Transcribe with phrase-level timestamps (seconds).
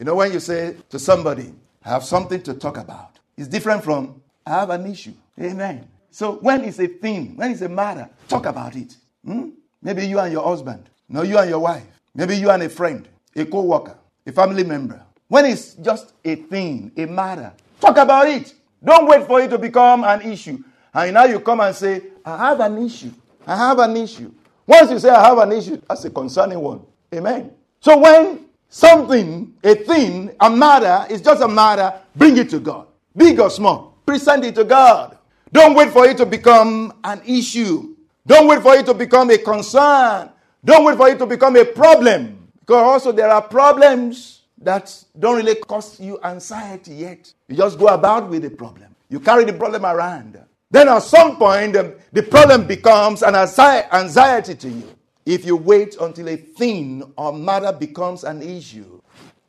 [0.00, 1.52] You know, when you say to somebody,
[1.84, 5.12] I have something to talk about, it's different from I have an issue.
[5.38, 5.86] Amen.
[6.10, 8.96] So when it's a thing, when it's a matter, talk about it.
[9.22, 9.50] Hmm?
[9.82, 13.06] Maybe you and your husband, no, you and your wife, maybe you and a friend,
[13.36, 15.02] a co worker, a family member.
[15.28, 18.54] When it's just a thing, a matter, talk about it.
[18.82, 20.64] Don't wait for it to become an issue.
[20.94, 23.12] And now you come and say, I have an issue.
[23.46, 24.32] I have an issue.
[24.66, 26.80] Once you say, I have an issue, that's a concerning one.
[27.14, 27.52] Amen.
[27.80, 32.86] So when something, a thing, a matter, it's just a matter, bring it to God.
[33.14, 35.18] Big or small, present it to God.
[35.52, 37.96] Don't wait for it to become an issue.
[38.26, 40.30] Don't wait for it to become a concern.
[40.64, 42.48] Don't wait for it to become a problem.
[42.60, 47.32] Because also there are problems that don't really cause you anxiety yet.
[47.48, 48.94] You just go about with the problem.
[49.08, 50.38] You carry the problem around.
[50.70, 54.88] Then at some point, um, the problem becomes an anxiety to you.
[55.30, 59.00] If you wait until a thing or matter becomes an issue,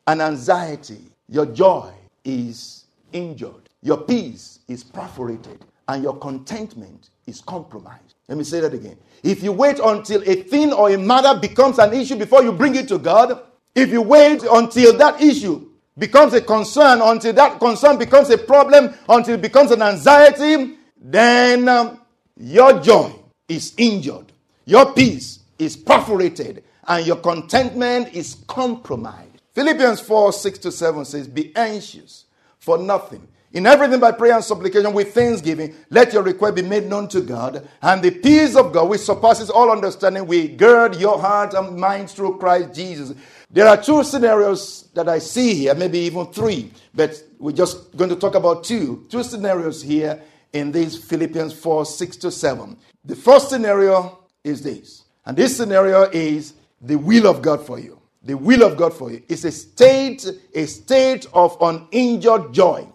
[0.06, 1.92] an anxiety, your joy
[2.24, 8.14] is injured, your peace is perforated, and your contentment is compromised.
[8.28, 8.96] Let me say that again.
[9.24, 12.76] If you wait until a thing or a matter becomes an issue before you bring
[12.76, 13.42] it to God,
[13.74, 18.94] if you wait until that issue becomes a concern, until that concern becomes a problem,
[19.10, 22.02] until it becomes an anxiety, then um,
[22.38, 23.12] your joy
[23.48, 24.32] is injured.
[24.66, 29.42] Your peace is perforated and your contentment is compromised.
[29.54, 32.26] Philippians 4 6 to 7 says, Be anxious
[32.58, 33.28] for nothing.
[33.54, 37.20] In everything by prayer and supplication with thanksgiving, let your request be made known to
[37.20, 41.78] God, and the peace of God, which surpasses all understanding, will gird your heart and
[41.78, 43.14] mind through Christ Jesus.
[43.52, 48.10] There are two scenarios that I see here, maybe even three, but we're just going
[48.10, 49.06] to talk about two.
[49.10, 50.22] Two scenarios here
[50.54, 52.78] in these Philippians 4 6 to 7.
[53.04, 58.00] The first scenario is this and this scenario is the will of God for you.
[58.24, 62.88] The will of God for you is a state, a state of uninjured joy,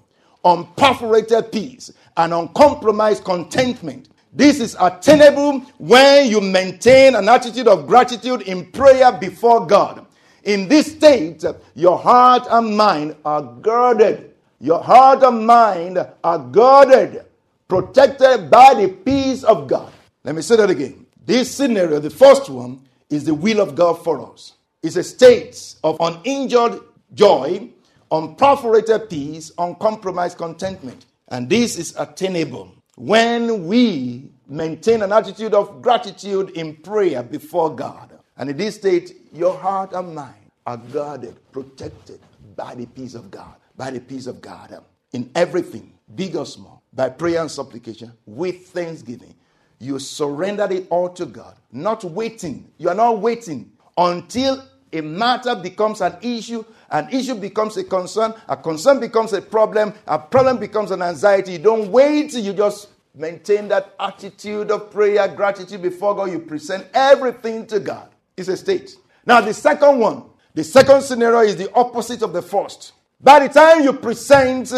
[0.44, 4.08] unperforated peace, and uncompromised contentment.
[4.32, 10.06] This is attainable when you maintain an attitude of gratitude in prayer before God.
[10.44, 11.44] In this state,
[11.74, 14.34] your heart and mind are guarded.
[14.60, 17.24] Your heart and mind are guarded,
[17.66, 19.92] protected by the peace of God.
[20.22, 21.05] Let me say that again.
[21.26, 24.52] This scenario, the first one, is the will of God for us.
[24.80, 26.80] It's a state of uninjured
[27.14, 27.68] joy,
[28.12, 31.06] unperforated peace, uncompromised contentment.
[31.26, 38.12] And this is attainable when we maintain an attitude of gratitude in prayer before God.
[38.36, 42.20] And in this state, your heart and mind are guarded, protected
[42.54, 44.80] by the peace of God, by the peace of God.
[45.12, 49.34] In everything, big or small, by prayer and supplication, with thanksgiving
[49.78, 52.70] you surrendered it all to God, not waiting.
[52.78, 58.34] You are not waiting until a matter becomes an issue, an issue becomes a concern,
[58.48, 61.52] a concern becomes a problem, a problem becomes an anxiety.
[61.52, 66.30] You don't wait, you just maintain that attitude of prayer, gratitude before God.
[66.30, 68.08] You present everything to God.
[68.36, 68.96] It's a state.
[69.24, 72.92] Now, the second one, the second scenario is the opposite of the first.
[73.20, 74.72] By the time you present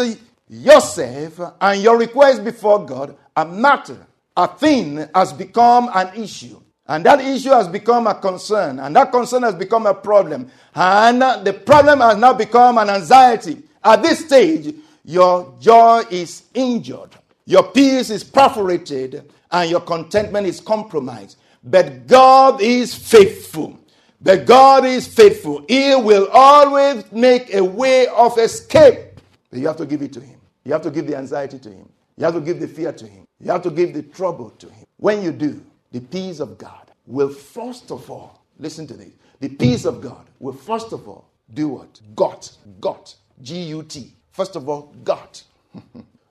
[0.49, 4.07] yourself and your request before God, a matter
[4.39, 6.61] a thing has become an issue.
[6.87, 8.79] And that issue has become a concern.
[8.79, 10.49] And that concern has become a problem.
[10.73, 13.61] And the problem has now become an anxiety.
[13.83, 14.73] At this stage,
[15.03, 17.09] your joy is injured.
[17.45, 19.29] Your peace is perforated.
[19.51, 21.37] And your contentment is compromised.
[21.61, 23.77] But God is faithful.
[24.21, 25.65] But God is faithful.
[25.67, 29.19] He will always make a way of escape.
[29.49, 30.39] But you have to give it to Him.
[30.63, 31.89] You have to give the anxiety to Him.
[32.19, 33.25] You have to give the fear to Him.
[33.39, 34.85] You have to give the trouble to Him.
[34.97, 39.47] When you do, the peace of God will first of all, listen to this, the
[39.47, 42.01] peace of God will first of all do what?
[42.17, 42.51] Got,
[42.81, 44.13] got, G U T.
[44.33, 45.41] First of all, got.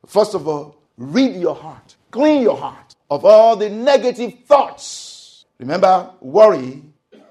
[0.06, 5.46] first of all, read your heart, clean your heart of all the negative thoughts.
[5.58, 6.82] Remember, worry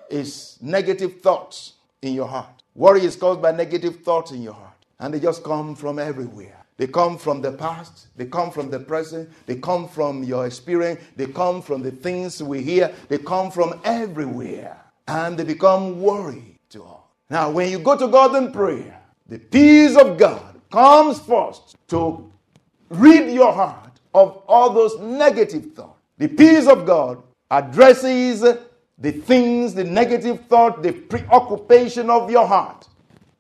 [0.10, 2.64] is negative thoughts in your heart.
[2.74, 6.67] Worry is caused by negative thoughts in your heart, and they just come from everywhere.
[6.78, 11.02] They come from the past, they come from the present, they come from your experience,
[11.16, 14.78] they come from the things we hear, they come from everywhere.
[15.08, 17.00] And they become worry to us.
[17.30, 20.42] Now, when you go to God in prayer, The peace of God
[20.72, 22.32] comes first to
[22.90, 26.00] rid your heart of all those negative thoughts.
[26.18, 27.22] The peace of God
[27.52, 28.42] addresses
[28.98, 32.88] the things, the negative thought, the preoccupation of your heart.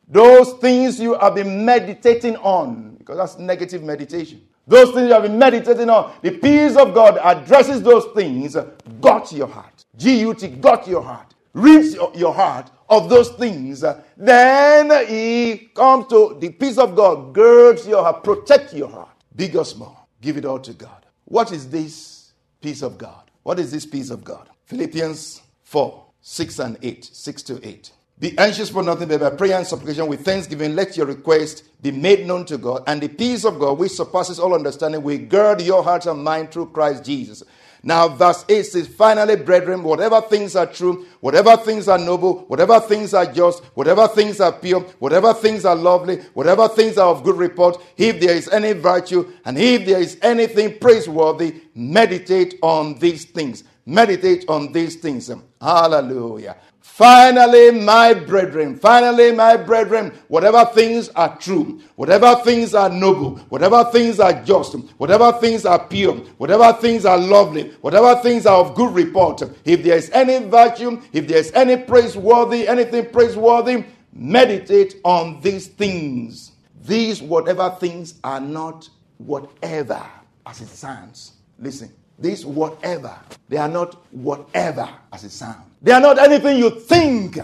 [0.07, 4.41] Those things you have been meditating on, because that's negative meditation.
[4.65, 8.55] Those things you have been meditating on, the peace of God addresses those things,
[9.01, 9.85] got your heart.
[9.95, 11.33] G U T, got your heart.
[11.53, 13.83] Reads your heart of those things.
[14.15, 19.09] Then he comes to the peace of God, girds your heart, protect your heart.
[19.35, 21.05] Big or small, give it all to God.
[21.25, 23.31] What is this peace of God?
[23.43, 24.49] What is this peace of God?
[24.65, 27.91] Philippians 4, 6 and 8, 6 to 8.
[28.19, 31.91] Be anxious for nothing, but by prayer and supplication with thanksgiving, let your request be
[31.91, 35.61] made known to God, and the peace of God, which surpasses all understanding, will gird
[35.61, 37.43] your hearts and mind through Christ Jesus.
[37.83, 42.79] Now, verse 8 says, Finally, brethren, whatever things are true, whatever things are noble, whatever
[42.79, 47.23] things are just, whatever things are pure, whatever things are lovely, whatever things are of
[47.23, 52.97] good report, if there is any virtue, and if there is anything praiseworthy, meditate on
[52.97, 53.63] these things.
[53.89, 55.31] Meditate on these things.
[55.61, 56.57] Hallelujah.
[56.81, 63.85] Finally, my brethren, finally, my brethren, whatever things are true, whatever things are noble, whatever
[63.85, 68.75] things are just, whatever things are pure, whatever things are lovely, whatever things are of
[68.75, 74.95] good report, if there is any virtue, if there is any praiseworthy, anything praiseworthy, meditate
[75.05, 76.51] on these things.
[76.83, 80.03] These, whatever things, are not whatever
[80.45, 81.33] as it sounds.
[81.57, 83.15] Listen, these whatever,
[83.49, 85.67] they are not whatever as it sounds.
[85.81, 87.37] They are not anything you think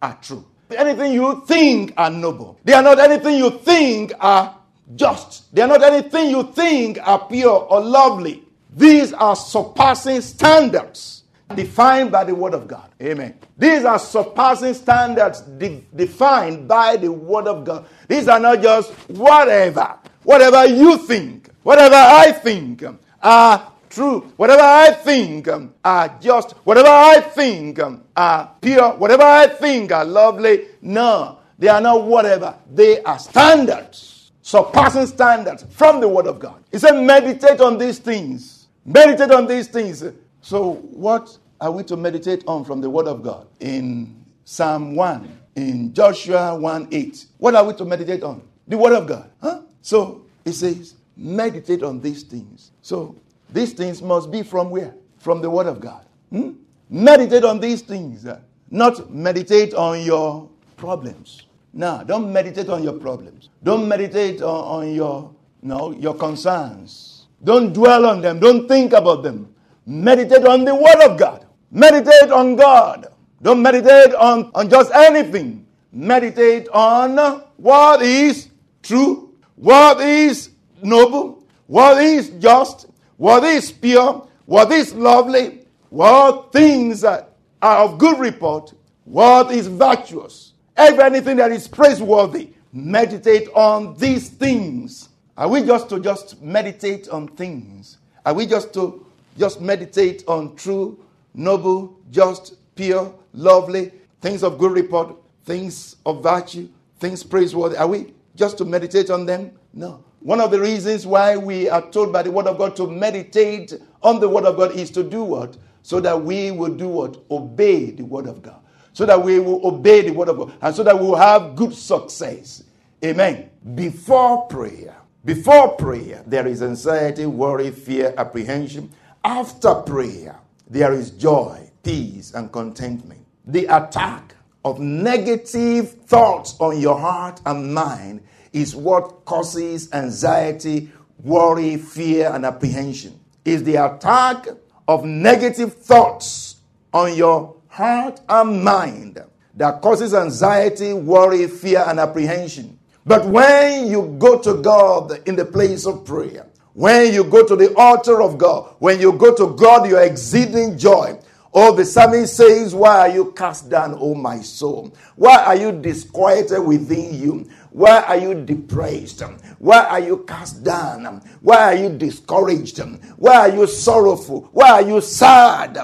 [0.00, 0.44] are true.
[0.70, 2.58] Anything you think are noble.
[2.64, 4.56] They are not anything you think are
[4.96, 5.54] just.
[5.54, 8.42] They are not anything you think are pure or lovely.
[8.74, 11.22] These are surpassing standards
[11.54, 12.90] defined by the Word of God.
[13.00, 13.38] Amen.
[13.56, 17.86] These are surpassing standards de- defined by the Word of God.
[18.08, 19.96] These are not just whatever.
[20.24, 22.82] Whatever you think, whatever I think
[23.22, 29.22] are true, whatever I think um, are just, whatever I think um, are pure, whatever
[29.22, 32.56] I think are lovely, no, they are not whatever.
[32.72, 36.62] They are standards, surpassing standards from the Word of God.
[36.72, 38.66] He said, meditate on these things.
[38.84, 40.04] Meditate on these things.
[40.40, 43.46] So, what are we to meditate on from the Word of God?
[43.60, 47.26] In Psalm 1, in Joshua 1 8.
[47.38, 48.42] What are we to meditate on?
[48.68, 49.30] The Word of God.
[49.40, 49.62] Huh?
[49.80, 52.72] So, it says, meditate on these things.
[52.82, 53.16] So,
[53.54, 54.94] these things must be from where?
[55.18, 56.04] From the Word of God.
[56.30, 56.54] Hmm?
[56.90, 58.26] Meditate on these things,
[58.68, 61.46] not meditate on your problems.
[61.72, 63.48] No, don't meditate on your problems.
[63.62, 67.26] Don't meditate on, on your, no, your concerns.
[67.44, 68.40] Don't dwell on them.
[68.40, 69.54] Don't think about them.
[69.86, 71.46] Meditate on the Word of God.
[71.70, 73.06] Meditate on God.
[73.40, 75.64] Don't meditate on, on just anything.
[75.92, 78.48] Meditate on what is
[78.82, 80.50] true, what is
[80.82, 82.86] noble, what is just,
[83.24, 87.26] what is pure, what is lovely, what things are
[87.62, 88.74] of good report,
[89.06, 92.50] what is virtuous, everything that is praiseworthy.
[92.74, 95.08] Meditate on these things.
[95.38, 97.96] Are we just to just meditate on things?
[98.26, 99.06] Are we just to
[99.38, 103.90] just meditate on true, noble, just, pure, lovely,
[104.20, 105.16] things of good report,
[105.46, 106.68] things of virtue,
[106.98, 107.78] things praiseworthy?
[107.78, 109.52] Are we just to meditate on them?
[109.72, 110.04] No.
[110.24, 113.74] One of the reasons why we are told by the Word of God to meditate
[114.02, 115.58] on the Word of God is to do what?
[115.82, 117.18] So that we will do what?
[117.30, 118.58] Obey the Word of God.
[118.94, 120.54] So that we will obey the Word of God.
[120.62, 122.62] And so that we will have good success.
[123.04, 123.50] Amen.
[123.74, 128.90] Before prayer, before prayer, there is anxiety, worry, fear, apprehension.
[129.22, 130.40] After prayer,
[130.70, 133.26] there is joy, peace, and contentment.
[133.44, 138.22] The attack of negative thoughts on your heart and mind
[138.54, 140.90] is what causes anxiety,
[141.22, 143.20] worry, fear, and apprehension.
[143.44, 144.46] Is the attack
[144.88, 146.56] of negative thoughts
[146.94, 149.22] on your heart and mind
[149.56, 152.78] that causes anxiety, worry, fear, and apprehension.
[153.04, 157.54] But when you go to God in the place of prayer, when you go to
[157.54, 161.18] the altar of God, when you go to God, your exceeding joy.
[161.56, 164.92] Oh, the psalmist says, Why are you cast down, O my soul?
[165.14, 167.48] Why are you disquieted within you?
[167.70, 169.22] Why are you depressed?
[169.60, 171.22] Why are you cast down?
[171.42, 172.80] Why are you discouraged?
[173.16, 174.48] Why are you sorrowful?
[174.52, 175.78] Why are you sad?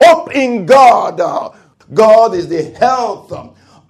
[0.00, 1.54] Hope in God.
[1.94, 3.32] God is the health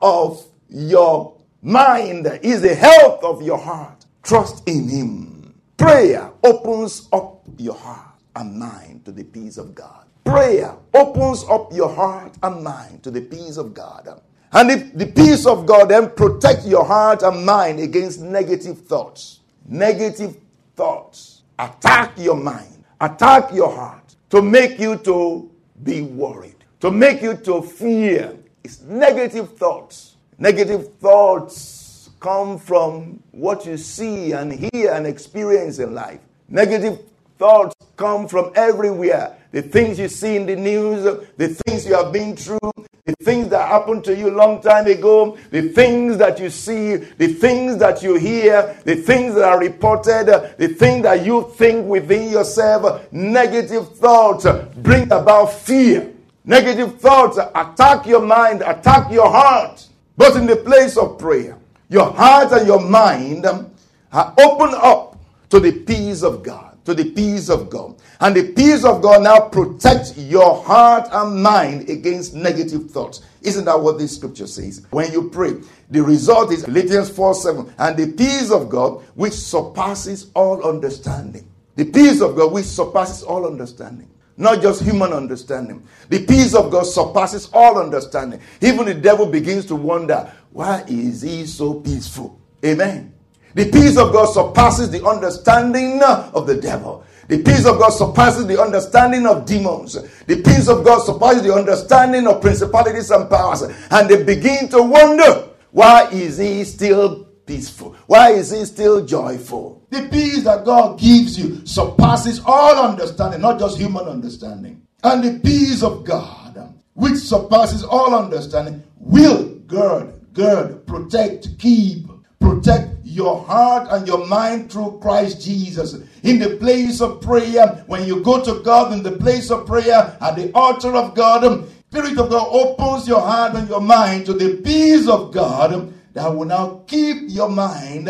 [0.02, 4.04] of your mind, is the health of your heart.
[4.22, 5.54] Trust in Him.
[5.78, 10.01] Prayer opens up your heart and mind to the peace of God.
[10.24, 14.20] Prayer opens up your heart and mind to the peace of God.
[14.52, 19.40] And if the peace of God then protect your heart and mind against negative thoughts.
[19.66, 20.36] Negative
[20.76, 25.50] thoughts attack your mind, attack your heart to make you to
[25.82, 28.36] be worried, to make you to fear.
[28.64, 30.16] It's negative thoughts.
[30.38, 36.20] Negative thoughts come from what you see and hear and experience in life.
[36.48, 36.98] Negative
[37.38, 39.36] thoughts come from everywhere.
[39.52, 41.04] The things you see in the news,
[41.36, 42.72] the things you have been through,
[43.04, 46.96] the things that happened to you a long time ago, the things that you see,
[46.96, 51.86] the things that you hear, the things that are reported, the things that you think
[51.86, 56.10] within yourself, negative thoughts bring about fear.
[56.44, 59.86] Negative thoughts attack your mind, attack your heart.
[60.16, 61.58] But in the place of prayer,
[61.90, 65.18] your heart and your mind are open up
[65.50, 67.96] to the peace of God to the peace of God.
[68.20, 73.22] And the peace of God now protects your heart and mind against negative thoughts.
[73.42, 74.86] Isn't that what this scripture says?
[74.90, 75.54] When you pray,
[75.90, 77.74] the result is Philippians 4 7.
[77.78, 81.48] And the peace of God, which surpasses all understanding.
[81.76, 84.08] The peace of God, which surpasses all understanding.
[84.36, 85.86] Not just human understanding.
[86.08, 88.40] The peace of God surpasses all understanding.
[88.60, 92.40] Even the devil begins to wonder, why is he so peaceful?
[92.64, 93.12] Amen.
[93.54, 97.04] The peace of God surpasses the understanding of the devil.
[97.28, 99.94] The peace of God surpasses the understanding of demons.
[100.26, 103.62] The peace of God surpasses the understanding of principalities and powers.
[103.90, 107.96] And they begin to wonder, why is he still peaceful?
[108.06, 109.86] Why is he still joyful?
[109.90, 114.86] The peace that God gives you surpasses all understanding, not just human understanding.
[115.04, 122.06] And the peace of God, which surpasses all understanding, will gird, gird, protect, keep,
[122.40, 125.94] protect your heart and your mind through Christ Jesus.
[126.22, 130.16] In the place of prayer, when you go to God in the place of prayer
[130.20, 134.32] at the altar of God, Spirit of God opens your heart and your mind to
[134.32, 138.08] the peace of God that will now keep your mind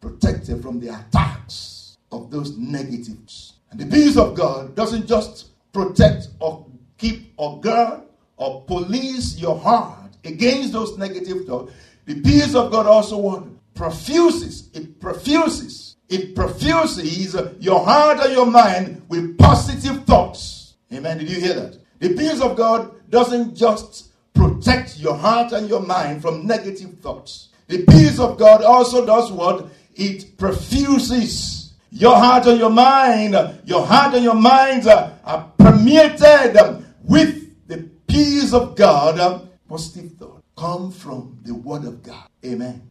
[0.00, 3.54] protected from the attacks of those negatives.
[3.72, 6.64] And the peace of God doesn't just protect or
[6.96, 8.02] keep or guard
[8.36, 11.72] or police your heart against those negative thoughts.
[12.04, 13.44] The peace of God also what?
[13.74, 14.70] Profuses.
[14.72, 15.96] It profuses.
[16.08, 20.74] It profuses uh, your heart and your mind with positive thoughts.
[20.92, 21.18] Amen.
[21.18, 21.78] Did you hear that?
[21.98, 27.48] The peace of God doesn't just protect your heart and your mind from negative thoughts.
[27.68, 29.68] The peace of God also does what?
[29.94, 33.34] It profuses your heart and your mind.
[33.64, 39.48] Your heart and your minds are, uh, are permeated with the peace of God.
[39.68, 42.28] Positive thought come from the word of God.
[42.44, 42.90] Amen.